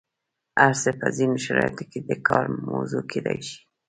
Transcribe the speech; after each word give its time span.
هر 0.61 0.73
څه 0.81 0.89
په 0.99 1.07
ځینو 1.17 1.35
شرایطو 1.45 1.83
کې 1.91 1.99
د 2.09 2.11
کار 2.27 2.45
موضوع 2.69 3.03
کیدای 3.11 3.39
شي. 3.47 3.59